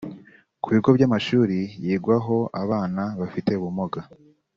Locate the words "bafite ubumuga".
3.19-3.99